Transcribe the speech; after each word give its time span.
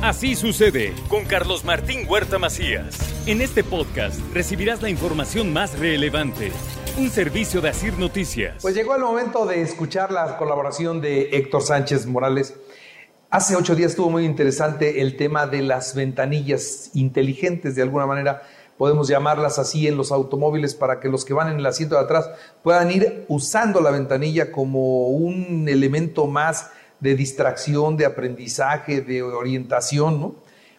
Así 0.00 0.36
sucede 0.36 0.94
con 1.08 1.24
Carlos 1.24 1.64
Martín 1.64 2.06
Huerta 2.08 2.38
Macías. 2.38 2.96
En 3.26 3.40
este 3.40 3.64
podcast 3.64 4.20
recibirás 4.32 4.80
la 4.80 4.88
información 4.88 5.52
más 5.52 5.76
relevante. 5.76 6.52
Un 6.96 7.10
servicio 7.10 7.60
de 7.60 7.70
Asir 7.70 7.98
Noticias. 7.98 8.62
Pues 8.62 8.76
llegó 8.76 8.94
el 8.94 9.02
momento 9.02 9.44
de 9.44 9.60
escuchar 9.60 10.12
la 10.12 10.36
colaboración 10.36 11.00
de 11.00 11.30
Héctor 11.32 11.62
Sánchez 11.62 12.06
Morales. 12.06 12.54
Hace 13.28 13.56
ocho 13.56 13.74
días 13.74 13.90
estuvo 13.90 14.08
muy 14.08 14.24
interesante 14.24 15.02
el 15.02 15.16
tema 15.16 15.48
de 15.48 15.62
las 15.62 15.96
ventanillas 15.96 16.92
inteligentes, 16.94 17.74
de 17.74 17.82
alguna 17.82 18.06
manera 18.06 18.42
podemos 18.76 19.08
llamarlas 19.08 19.58
así 19.58 19.88
en 19.88 19.96
los 19.96 20.12
automóviles 20.12 20.76
para 20.76 21.00
que 21.00 21.08
los 21.08 21.24
que 21.24 21.34
van 21.34 21.48
en 21.48 21.58
el 21.58 21.66
asiento 21.66 21.96
de 21.96 22.02
atrás 22.02 22.30
puedan 22.62 22.92
ir 22.92 23.24
usando 23.26 23.80
la 23.80 23.90
ventanilla 23.90 24.52
como 24.52 25.08
un 25.08 25.68
elemento 25.68 26.28
más 26.28 26.70
de 27.00 27.14
distracción, 27.14 27.96
de 27.96 28.06
aprendizaje, 28.06 29.00
de 29.00 29.22
orientación, 29.22 30.20
¿no? 30.20 30.34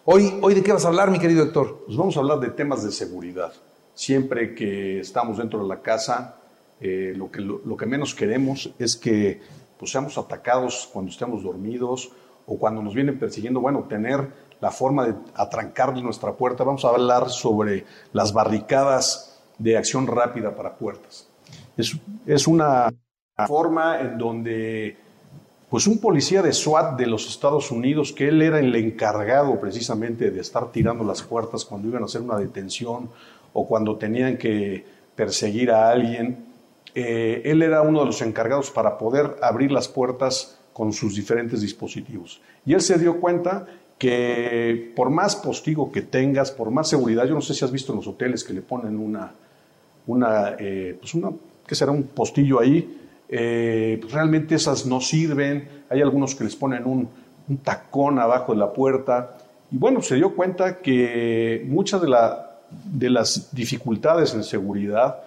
Hoy, 0.06 0.34
hoy 0.42 0.56
¿de 0.56 0.64
qué 0.64 0.74
vas 0.74 0.86
a 0.86 0.88
hablar, 0.88 1.12
mi 1.12 1.20
querido 1.20 1.44
Héctor? 1.44 1.84
Pues 1.86 1.98
vamos 1.98 2.18
a 2.18 2.20
hablar 2.20 2.40
de 2.40 2.50
temas 2.50 2.84
de 2.84 2.92
seguridad. 2.92 3.54
Siempre 3.94 4.56
que 4.56 5.00
estamos 5.00 5.38
dentro 5.38 5.62
de 5.62 5.68
la 5.68 5.82
casa, 5.82 6.36
eh, 6.82 7.14
lo, 7.16 7.30
que, 7.30 7.42
lo, 7.42 7.78
que 7.78 7.86
menos 7.86 8.16
queremos 8.16 8.74
es 8.80 8.96
que 8.96 9.42
pues, 9.78 9.92
seamos 9.92 10.18
atacados 10.18 10.90
cuando 10.92 11.12
estemos 11.12 11.44
dormidos 11.44 12.12
o 12.48 12.58
cuando 12.58 12.82
nos 12.82 12.96
vienen 12.96 13.20
persiguiendo. 13.20 13.60
Bueno, 13.62 13.86
tener 13.88 14.28
la 14.62 14.72
forma 14.72 15.06
de 15.06 15.14
atrancar 15.36 15.96
nuestra 15.98 16.34
puerta. 16.34 16.64
Vamos 16.64 16.86
a 16.86 16.90
hablar 16.90 17.30
sobre 17.30 17.86
las 18.14 18.34
barricadas 18.34 19.40
de 19.58 19.78
acción 19.78 20.08
rápida 20.08 20.56
para 20.56 20.76
puertas. 20.76 21.28
Es, 21.78 21.96
es 22.26 22.48
una 22.48 22.92
forma 23.48 24.00
en 24.00 24.18
donde 24.18 24.98
pues 25.70 25.86
un 25.86 26.00
policía 26.00 26.42
de 26.42 26.52
SWAT 26.52 26.98
de 26.98 27.06
los 27.06 27.28
Estados 27.28 27.70
Unidos, 27.70 28.12
que 28.12 28.28
él 28.30 28.42
era 28.42 28.60
el 28.60 28.76
encargado 28.76 29.60
precisamente 29.60 30.32
de 30.32 30.42
estar 30.42 30.72
tirando 30.72 31.04
las 31.04 31.22
puertas 31.22 31.64
cuando 31.64 31.88
iban 31.88 32.02
a 32.02 32.06
hacer 32.06 32.22
una 32.22 32.38
detención 32.38 33.10
o 33.54 33.68
cuando 33.68 33.96
tenían 33.96 34.38
que 34.38 34.84
perseguir 35.16 35.72
a 35.72 35.90
alguien, 35.90 36.46
eh, 36.96 37.42
él 37.46 37.62
era 37.62 37.82
uno 37.82 38.00
de 38.00 38.08
los 38.08 38.22
encargados 38.22 38.72
para 38.72 38.98
poder 38.98 39.36
abrir 39.42 39.72
las 39.72 39.88
puertas 39.88 40.58
con 40.74 40.92
sus 40.92 41.16
diferentes 41.16 41.62
dispositivos. 41.62 42.42
Y 42.66 42.74
él 42.74 42.82
se 42.82 42.98
dio 42.98 43.20
cuenta 43.20 43.68
que 44.00 44.92
por 44.96 45.10
más 45.10 45.36
postigo 45.36 45.92
que 45.92 46.02
tengas, 46.02 46.52
por 46.52 46.72
más 46.72 46.88
seguridad, 46.88 47.26
yo 47.26 47.36
no 47.36 47.42
sé 47.42 47.54
si 47.54 47.64
has 47.64 47.72
visto 47.72 47.92
en 47.92 47.98
los 47.98 48.08
hoteles 48.08 48.44
que 48.44 48.54
le 48.54 48.62
ponen 48.62 48.98
una, 48.98 49.34
una, 50.08 50.56
eh, 50.58 50.98
pues 51.00 51.14
una, 51.14 51.32
¿qué 51.68 51.76
será? 51.76 51.92
Un 51.92 52.04
postillo 52.04 52.60
ahí, 52.60 52.98
eh, 53.30 53.98
pues 54.02 54.14
realmente 54.14 54.56
esas 54.56 54.86
no 54.86 55.02
sirven, 55.02 55.68
hay 55.90 56.02
algunos 56.02 56.36
que 56.36 56.44
les 56.44 56.56
ponen 56.56 56.86
un, 56.86 57.10
tacón 57.64 58.20
abajo 58.20 58.54
de 58.54 58.60
la 58.60 58.72
puerta, 58.72 59.38
y 59.72 59.78
bueno, 59.78 60.04
se 60.04 60.16
dio 60.16 60.36
cuenta 60.36 60.78
que 60.80 61.66
muchas 61.68 62.00
de, 62.02 62.10
la, 62.10 62.60
de 62.70 63.10
las 63.10 63.50
dificultades 63.56 64.36
en 64.36 64.44
seguridad 64.44 65.24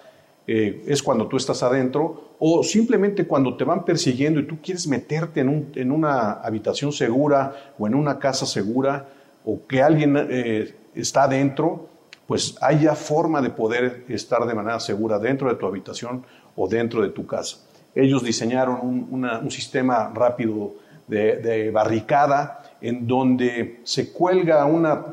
eh, 0.47 0.85
es 0.87 1.03
cuando 1.03 1.27
tú 1.27 1.37
estás 1.37 1.63
adentro 1.65 2.35
o 2.39 2.63
simplemente 2.63 3.27
cuando 3.27 3.57
te 3.57 3.65
van 3.65 3.85
persiguiendo 3.85 4.41
y 4.41 4.47
tú 4.47 4.59
quieres 4.61 4.87
meterte 4.87 5.41
en 5.41 5.91
una 5.93 6.33
habitación 6.33 6.93
segura 6.93 7.73
o 7.79 7.87
en 7.87 7.95
una 7.95 8.19
casa 8.19 8.47
segura 8.47 9.07
o 9.45 9.61
que 9.67 9.83
alguien 9.83 10.17
eh, 10.17 10.75
está 10.95 11.25
adentro, 11.25 11.89
pues 12.27 12.57
haya 12.61 12.95
forma 12.95 13.43
de 13.43 13.51
poder 13.51 14.05
estar 14.09 14.47
de 14.47 14.55
manera 14.55 14.81
segura 14.81 15.19
dentro 15.19 15.49
de 15.49 15.57
tu 15.57 15.67
habitación 15.67 16.25
o 16.57 16.69
dentro 16.69 17.03
de 17.03 17.11
tu 17.11 17.27
casa. 17.27 17.59
Ellos 17.95 18.23
diseñaron 18.23 19.07
un, 19.11 19.51
sistema 19.51 20.11
rápido 20.15 20.73
de, 21.07 21.71
barricada 21.71 22.63
en 22.81 23.07
donde 23.07 23.81
se 23.85 24.13
cuelga 24.13 24.65
una, 24.65 25.05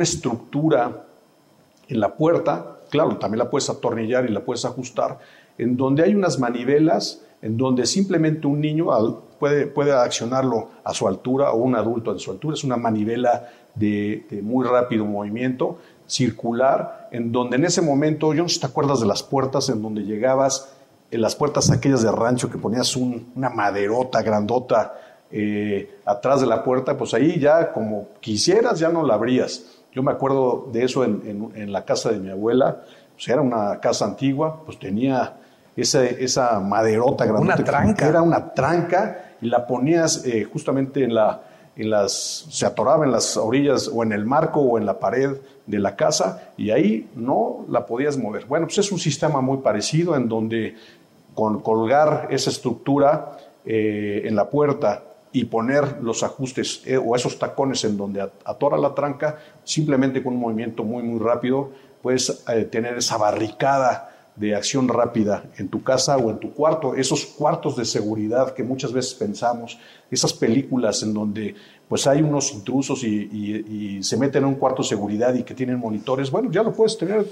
estructura 0.00 1.04
en 1.88 2.00
la 2.00 2.14
puerta, 2.14 2.78
claro, 2.90 3.16
también 3.16 3.38
la 3.38 3.50
puedes 3.50 3.68
atornillar 3.70 4.24
y 4.28 4.32
la 4.32 4.40
puedes 4.40 4.64
ajustar, 4.64 5.18
en 5.58 5.76
donde 5.76 6.02
hay 6.02 6.14
unas 6.14 6.38
manivelas, 6.38 7.22
en 7.42 7.56
donde 7.56 7.86
simplemente 7.86 8.46
un 8.46 8.60
niño 8.60 8.86
puede, 9.38 9.66
puede 9.66 9.92
accionarlo 9.92 10.68
a 10.84 10.94
su 10.94 11.08
altura 11.08 11.52
o 11.52 11.58
un 11.58 11.74
adulto 11.74 12.10
a 12.10 12.18
su 12.18 12.30
altura. 12.30 12.54
Es 12.54 12.64
una 12.64 12.76
manivela 12.76 13.48
de, 13.74 14.24
de, 14.30 14.42
muy 14.42 14.66
rápido 14.66 15.04
movimiento, 15.04 15.78
circular, 16.06 17.08
en 17.12 17.32
donde 17.32 17.56
en 17.56 17.64
ese 17.64 17.82
momento, 17.82 18.34
yo 18.34 18.42
no 18.42 18.48
sé 18.48 18.56
si 18.56 18.60
te 18.60 18.66
acuerdas 18.66 19.00
de 19.00 19.06
las 19.06 19.22
puertas 19.22 19.68
en 19.68 19.80
donde 19.80 20.02
llegabas 20.02 20.72
en 21.10 21.20
las 21.20 21.34
puertas 21.34 21.70
aquellas 21.70 22.02
de 22.02 22.12
rancho 22.12 22.50
que 22.50 22.58
ponías 22.58 22.96
una 22.96 23.50
maderota 23.50 24.22
grandota 24.22 24.94
eh, 25.32 25.98
atrás 26.04 26.40
de 26.40 26.46
la 26.46 26.62
puerta, 26.64 26.96
pues 26.96 27.14
ahí 27.14 27.38
ya 27.38 27.72
como 27.72 28.08
quisieras 28.20 28.78
ya 28.78 28.88
no 28.88 29.04
la 29.04 29.14
abrías. 29.14 29.64
Yo 29.92 30.02
me 30.02 30.12
acuerdo 30.12 30.68
de 30.72 30.84
eso 30.84 31.04
en, 31.04 31.72
la 31.72 31.84
casa 31.84 32.10
de 32.10 32.18
mi 32.18 32.30
abuela, 32.30 32.82
pues 33.14 33.28
era 33.28 33.40
una 33.40 33.80
casa 33.80 34.04
antigua, 34.04 34.60
pues 34.64 34.78
tenía 34.78 35.34
esa, 35.76 36.04
esa 36.04 36.60
maderota 36.60 37.24
grandota. 37.24 37.54
Una 37.54 37.64
tranca. 37.64 38.08
Era 38.08 38.22
una 38.22 38.52
tranca 38.52 39.34
y 39.40 39.48
la 39.48 39.66
ponías 39.66 40.24
eh, 40.24 40.44
justamente 40.44 41.02
en 41.02 41.14
la, 41.14 41.40
en 41.76 41.90
las, 41.90 42.46
se 42.50 42.66
atoraba 42.66 43.04
en 43.04 43.12
las 43.12 43.36
orillas 43.36 43.90
o 43.92 44.02
en 44.02 44.12
el 44.12 44.24
marco 44.24 44.60
o 44.60 44.78
en 44.78 44.86
la 44.86 44.98
pared 44.98 45.36
de 45.66 45.78
la 45.78 45.96
casa 45.96 46.52
y 46.56 46.70
ahí 46.70 47.08
no 47.14 47.64
la 47.68 47.86
podías 47.86 48.16
mover. 48.16 48.44
Bueno, 48.46 48.66
pues 48.66 48.78
es 48.78 48.92
un 48.92 48.98
sistema 48.98 49.40
muy 49.40 49.58
parecido 49.58 50.16
en 50.16 50.28
donde 50.28 50.76
con 51.40 51.60
colgar 51.60 52.28
esa 52.30 52.50
estructura 52.50 53.38
eh, 53.64 54.24
en 54.26 54.36
la 54.36 54.50
puerta 54.50 55.02
y 55.32 55.46
poner 55.46 56.02
los 56.02 56.22
ajustes 56.22 56.82
eh, 56.84 56.98
o 56.98 57.16
esos 57.16 57.38
tacones 57.38 57.82
en 57.84 57.96
donde 57.96 58.20
atora 58.44 58.76
la 58.76 58.94
tranca, 58.94 59.38
simplemente 59.64 60.22
con 60.22 60.34
un 60.34 60.40
movimiento 60.40 60.84
muy, 60.84 61.02
muy 61.02 61.18
rápido, 61.18 61.70
puedes 62.02 62.44
eh, 62.46 62.64
tener 62.64 62.98
esa 62.98 63.16
barricada 63.16 64.14
de 64.36 64.54
acción 64.54 64.86
rápida 64.86 65.44
en 65.56 65.70
tu 65.70 65.82
casa 65.82 66.18
o 66.18 66.28
en 66.28 66.40
tu 66.40 66.52
cuarto, 66.52 66.94
esos 66.94 67.24
cuartos 67.24 67.74
de 67.74 67.86
seguridad 67.86 68.52
que 68.52 68.62
muchas 68.62 68.92
veces 68.92 69.14
pensamos, 69.14 69.78
esas 70.10 70.34
películas 70.34 71.02
en 71.02 71.14
donde 71.14 71.54
pues 71.88 72.06
hay 72.06 72.20
unos 72.20 72.52
intrusos 72.52 73.02
y, 73.02 73.96
y 73.96 74.02
se 74.02 74.18
meten 74.18 74.42
en 74.42 74.50
un 74.50 74.54
cuarto 74.56 74.82
de 74.82 74.88
seguridad 74.90 75.32
y 75.32 75.42
que 75.42 75.54
tienen 75.54 75.78
monitores, 75.78 76.30
bueno, 76.30 76.50
ya 76.50 76.62
lo 76.62 76.74
puedes 76.74 76.98
tener 76.98 77.26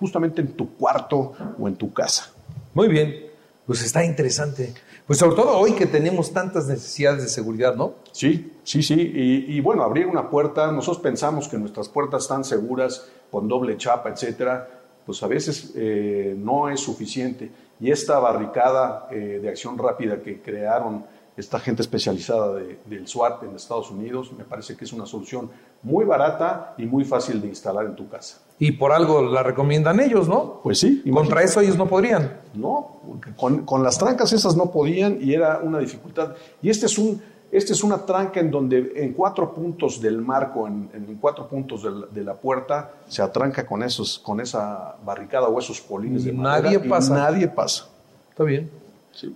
justamente 0.00 0.40
en 0.40 0.54
tu 0.54 0.74
cuarto 0.74 1.32
o 1.60 1.68
en 1.68 1.76
tu 1.76 1.92
casa. 1.92 2.32
Muy 2.74 2.88
bien, 2.88 3.31
pues 3.66 3.82
está 3.82 4.04
interesante. 4.04 4.74
Pues 5.06 5.18
sobre 5.18 5.36
todo 5.36 5.58
hoy 5.58 5.72
que 5.72 5.86
tenemos 5.86 6.32
tantas 6.32 6.66
necesidades 6.66 7.22
de 7.22 7.28
seguridad, 7.28 7.74
¿no? 7.74 7.94
Sí, 8.12 8.52
sí, 8.62 8.82
sí. 8.82 8.94
Y, 8.94 9.60
bueno, 9.60 9.82
abrir 9.82 10.06
una 10.06 10.30
puerta, 10.30 10.70
nosotros 10.70 11.02
pensamos 11.02 11.48
que 11.48 11.58
nuestras 11.58 11.88
puertas 11.88 12.22
están 12.22 12.44
seguras, 12.44 13.08
con 13.30 13.48
doble 13.48 13.76
chapa, 13.76 14.10
etcétera, 14.10 14.68
pues 15.04 15.22
a 15.22 15.26
veces 15.26 15.72
eh, 15.74 16.34
no 16.38 16.68
es 16.68 16.80
suficiente. 16.80 17.50
Y 17.80 17.90
esta 17.90 18.18
barricada 18.20 19.08
eh, 19.10 19.40
de 19.42 19.48
acción 19.48 19.76
rápida 19.76 20.20
que 20.20 20.40
crearon 20.40 21.04
esta 21.36 21.58
gente 21.58 21.82
especializada 21.82 22.56
del 22.86 23.08
SWAT 23.08 23.42
en 23.44 23.56
Estados 23.56 23.90
Unidos, 23.90 24.32
me 24.36 24.44
parece 24.44 24.76
que 24.76 24.84
es 24.84 24.92
una 24.92 25.06
solución 25.06 25.50
muy 25.82 26.04
barata 26.04 26.74
y 26.76 26.84
muy 26.84 27.04
fácil 27.04 27.40
de 27.40 27.48
instalar 27.48 27.86
en 27.86 27.96
tu 27.96 28.08
casa. 28.08 28.38
Y 28.58 28.72
por 28.72 28.92
algo 28.92 29.22
la 29.22 29.42
recomiendan 29.42 29.98
ellos, 29.98 30.28
¿no? 30.28 30.60
Pues 30.62 30.78
sí. 30.78 31.02
Contra 31.12 31.42
eso 31.42 31.60
ellos 31.60 31.76
no 31.76 31.86
podrían. 31.86 32.38
No, 32.54 33.00
con, 33.36 33.64
con, 33.64 33.82
las 33.82 33.98
trancas 33.98 34.32
esas 34.32 34.56
no 34.56 34.70
podían 34.70 35.18
y 35.20 35.34
era 35.34 35.58
una 35.58 35.78
dificultad. 35.78 36.36
Y 36.60 36.70
este 36.70 36.86
es 36.86 36.96
un, 36.98 37.20
este 37.50 37.72
es 37.72 37.82
una 37.82 38.06
tranca 38.06 38.38
en 38.38 38.50
donde 38.50 38.92
en 38.94 39.14
cuatro 39.14 39.52
puntos 39.52 40.00
del 40.00 40.18
marco, 40.18 40.68
en, 40.68 40.88
en 40.94 41.16
cuatro 41.16 41.48
puntos 41.48 41.82
de 41.82 41.90
la, 41.90 42.06
de 42.06 42.22
la, 42.22 42.34
puerta, 42.34 42.92
se 43.08 43.22
atranca 43.22 43.66
con, 43.66 43.82
esos, 43.82 44.18
con 44.18 44.40
esa 44.40 44.96
barricada 45.04 45.48
o 45.48 45.58
esos 45.58 45.80
polines 45.80 46.24
de 46.24 46.32
madera. 46.32 46.70
Nadie 46.70 46.88
pasa. 46.88 47.14
nadie 47.14 47.48
pasa. 47.48 47.88
Está 48.30 48.44
bien. 48.44 48.81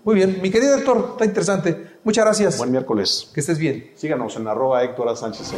Muy 0.05 0.15
bien, 0.15 0.41
mi 0.43 0.51
querido 0.51 0.77
Héctor, 0.77 1.11
está 1.13 1.25
interesante. 1.25 1.99
Muchas 2.05 2.25
gracias. 2.25 2.59
Buen 2.59 2.71
miércoles. 2.71 3.31
Que 3.33 3.41
estés 3.41 3.59
bien. 3.59 3.93
Síganos 3.95 4.37
en 4.37 4.49
arroba 4.49 4.83
Héctor 4.83 5.09
A. 5.09 5.17
Sánchez. 5.17 5.53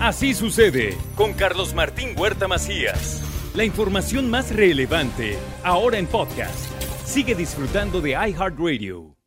Así 0.00 0.34
sucede 0.34 0.96
con 1.16 1.32
Carlos 1.34 1.74
Martín 1.74 2.18
Huerta 2.18 2.48
Macías. 2.48 3.22
La 3.54 3.64
información 3.64 4.30
más 4.30 4.54
relevante, 4.54 5.36
ahora 5.64 5.98
en 5.98 6.06
podcast. 6.06 6.70
Sigue 7.04 7.34
disfrutando 7.34 8.00
de 8.00 8.10
iHeartRadio. 8.10 9.19